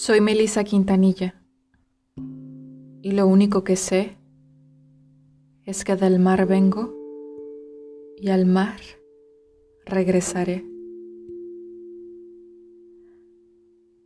[0.00, 1.34] Soy Melissa Quintanilla
[3.02, 4.16] y lo único que sé
[5.64, 6.94] es que del mar vengo
[8.16, 8.78] y al mar
[9.84, 10.64] regresaré.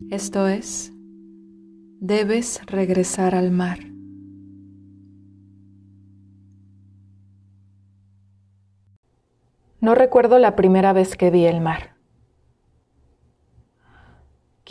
[0.09, 0.95] Esto es,
[2.01, 3.81] debes regresar al mar.
[9.83, 11.92] No recuerdo la primera vez que vi el mar.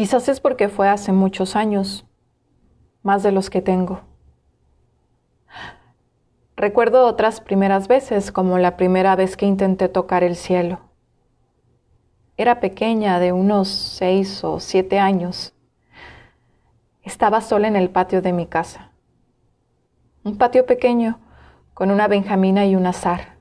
[0.01, 2.07] Quizás es porque fue hace muchos años,
[3.03, 4.01] más de los que tengo.
[6.55, 10.79] Recuerdo otras primeras veces, como la primera vez que intenté tocar el cielo.
[12.35, 15.53] Era pequeña, de unos seis o siete años.
[17.03, 18.93] Estaba sola en el patio de mi casa.
[20.23, 21.19] Un patio pequeño,
[21.75, 23.37] con una benjamina y un azar.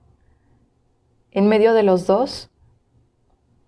[1.31, 2.50] En medio de los dos,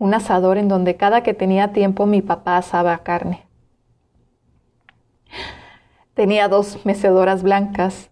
[0.02, 3.46] un asador en donde cada que tenía tiempo mi papá asaba carne.
[6.14, 8.10] Tenía dos mecedoras blancas.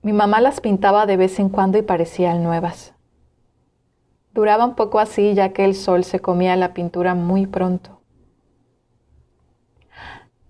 [0.00, 2.94] Mi mamá las pintaba de vez en cuando y parecían nuevas.
[4.32, 8.00] Duraba un poco así ya que el sol se comía la pintura muy pronto.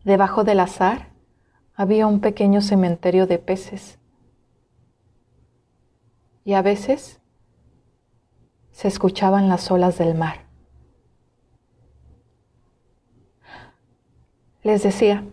[0.04, 1.08] Debajo del azar
[1.74, 3.98] había un pequeño cementerio de peces.
[6.44, 7.20] Y a veces
[8.76, 10.44] se escuchaban las olas del mar.
[14.62, 15.24] Les decía,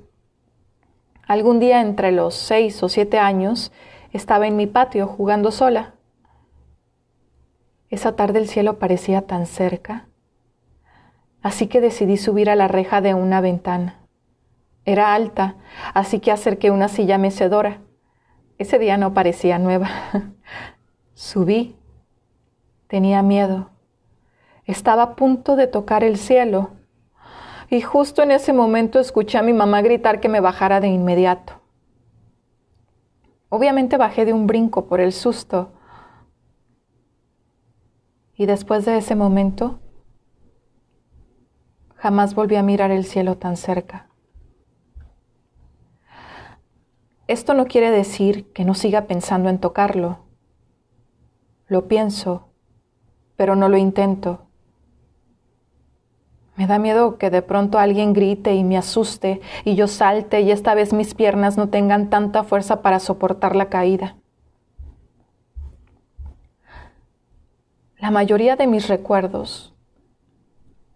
[1.28, 3.74] algún día entre los seis o siete años
[4.14, 5.96] estaba en mi patio jugando sola.
[7.90, 10.08] Esa tarde el cielo parecía tan cerca,
[11.42, 14.00] así que decidí subir a la reja de una ventana.
[14.86, 15.58] Era alta,
[15.94, 17.82] así que acerqué una silla mecedora.
[18.58, 19.90] Ese día no parecía nueva.
[21.14, 21.76] Subí
[22.94, 23.72] Tenía miedo.
[24.66, 26.74] Estaba a punto de tocar el cielo.
[27.72, 31.54] Y justo en ese momento escuché a mi mamá gritar que me bajara de inmediato.
[33.50, 35.72] Obviamente bajé de un brinco por el susto.
[38.36, 39.80] Y después de ese momento,
[41.96, 44.08] jamás volví a mirar el cielo tan cerca.
[47.26, 50.20] Esto no quiere decir que no siga pensando en tocarlo.
[51.66, 52.53] Lo pienso
[53.44, 54.40] pero no lo intento.
[56.56, 60.50] Me da miedo que de pronto alguien grite y me asuste y yo salte y
[60.50, 64.16] esta vez mis piernas no tengan tanta fuerza para soportar la caída.
[67.98, 69.76] La mayoría de mis recuerdos,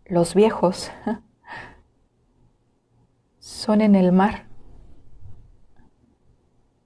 [0.06, 0.90] los viejos,
[3.40, 4.46] son en el mar.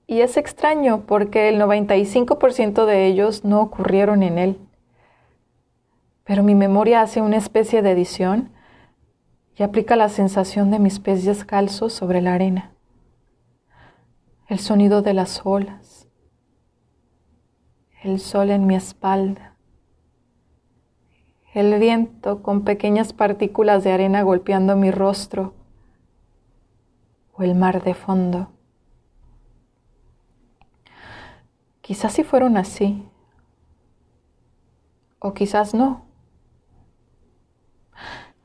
[0.08, 4.58] Y es extraño porque el 95% de ellos no ocurrieron en él.
[6.24, 8.52] Pero mi memoria hace una especie de edición
[9.56, 12.72] y aplica la sensación de mis pies descalzos sobre la arena,
[14.48, 16.08] el sonido de las olas,
[18.02, 19.52] el sol en mi espalda,
[21.52, 25.54] el viento con pequeñas partículas de arena golpeando mi rostro.
[27.34, 28.52] O el mar de fondo.
[31.80, 33.06] Quizás si fueron así,
[35.18, 36.11] o quizás no.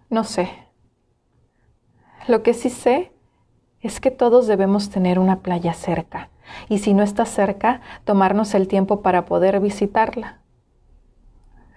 [0.09, 0.49] No sé.
[2.27, 3.11] Lo que sí sé
[3.81, 6.29] es que todos debemos tener una playa cerca
[6.69, 10.39] y si no está cerca, tomarnos el tiempo para poder visitarla.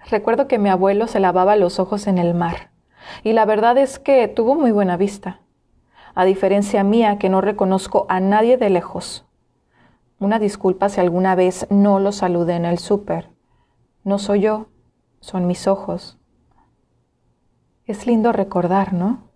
[0.09, 2.71] Recuerdo que mi abuelo se lavaba los ojos en el mar
[3.23, 5.41] y la verdad es que tuvo muy buena vista,
[6.15, 9.25] a diferencia mía que no reconozco a nadie de lejos.
[10.19, 13.29] Una disculpa si alguna vez no lo saludé en el súper.
[14.03, 14.67] No soy yo,
[15.19, 16.20] son mis ojos.
[17.85, 19.31] Es lindo recordar, ¿no?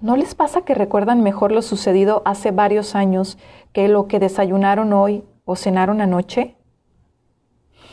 [0.00, 3.38] ¿No les pasa que recuerdan mejor lo sucedido hace varios años
[3.72, 6.56] que lo que desayunaron hoy o cenaron anoche?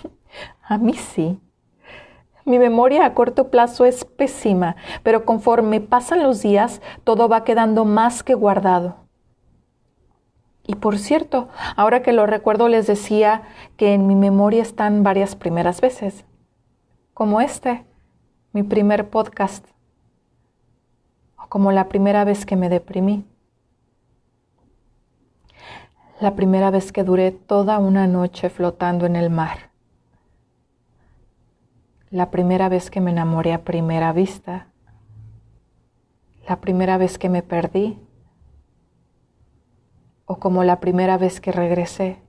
[0.64, 1.40] A mí sí.
[2.46, 7.84] Mi memoria a corto plazo es pésima, pero conforme pasan los días, todo va quedando
[7.84, 8.96] más que guardado.
[10.66, 13.42] Y por cierto, ahora que lo recuerdo les decía
[13.76, 16.24] que en mi memoria están varias primeras veces
[17.18, 17.84] como este,
[18.54, 19.66] mi primer podcast,
[21.36, 23.26] o como la primera vez que me deprimí,
[26.22, 29.72] la primera vez que duré toda una noche flotando en el mar,
[32.12, 34.68] la primera vez que me enamoré a primera vista,
[36.48, 38.00] la primera vez que me perdí,
[40.28, 42.27] o como la primera vez que regresé.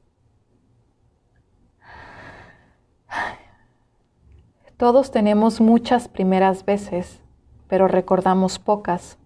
[4.78, 7.20] Todos tenemos muchas primeras veces,
[7.66, 9.18] pero recordamos pocas.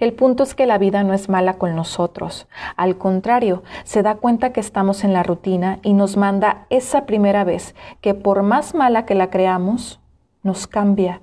[0.00, 2.46] El punto es que la vida no es mala con nosotros.
[2.76, 7.42] Al contrario, se da cuenta que estamos en la rutina y nos manda esa primera
[7.44, 9.98] vez que por más mala que la creamos,
[10.42, 11.22] nos cambia,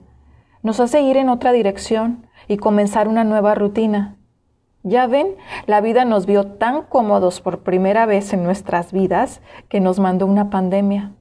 [0.63, 4.15] nos hace ir en otra dirección y comenzar una nueva rutina.
[4.81, 5.35] Ya ven,
[5.67, 10.25] la vida nos vio tan cómodos por primera vez en nuestras vidas que nos mandó
[10.25, 11.11] una pandemia.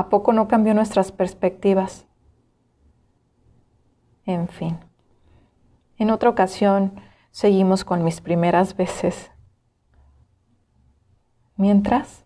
[0.00, 2.06] ¿A poco no cambió nuestras perspectivas?
[4.24, 4.78] En fin.
[5.98, 6.98] En otra ocasión
[7.30, 9.30] seguimos con mis primeras veces.
[11.56, 12.24] Mientras,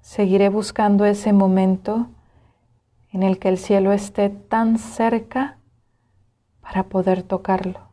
[0.00, 2.08] seguiré buscando ese momento
[3.12, 5.58] en el que el cielo esté tan cerca
[6.62, 7.87] para poder tocarlo.